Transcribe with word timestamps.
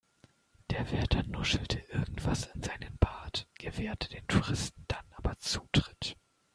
Der 0.71 0.89
Wärter 0.91 1.21
nuschelte 1.27 1.77
irgendwas 1.77 2.47
in 2.55 2.63
seinen 2.63 2.97
Bart, 2.97 3.47
gewährte 3.59 4.09
den 4.09 4.25
Touristen 4.25 4.83
dann 4.87 5.05
aber 5.11 5.37
Zutritt. 5.37 6.17